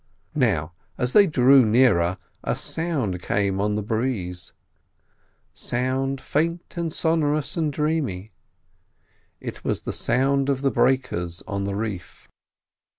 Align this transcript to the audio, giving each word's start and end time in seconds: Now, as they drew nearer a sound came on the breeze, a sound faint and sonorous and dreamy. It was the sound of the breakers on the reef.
Now, 0.33 0.73
as 0.97 1.13
they 1.13 1.27
drew 1.27 1.63
nearer 1.63 2.17
a 2.43 2.55
sound 2.55 3.21
came 3.21 3.61
on 3.61 3.75
the 3.75 3.83
breeze, 3.83 4.51
a 5.55 5.59
sound 5.59 6.19
faint 6.19 6.75
and 6.75 6.91
sonorous 6.91 7.55
and 7.55 7.71
dreamy. 7.71 8.31
It 9.39 9.63
was 9.63 9.83
the 9.83 9.93
sound 9.93 10.49
of 10.49 10.63
the 10.63 10.71
breakers 10.71 11.43
on 11.45 11.65
the 11.65 11.75
reef. 11.75 12.27